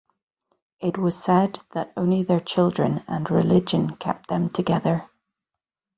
[0.79, 5.07] It was said that only their children and religion kept them together.